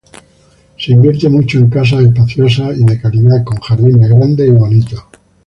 Se 0.79 0.93
invierte 0.93 1.29
mucho 1.29 1.59
en 1.59 1.69
casas 1.69 2.01
espaciosas 2.05 2.75
y 2.75 2.83
de 2.83 2.99
calidad 2.99 3.43
con 3.43 3.59
jardines 3.59 4.09
grandes 4.09 4.47
y 4.47 4.51
bonitos. 4.51 5.03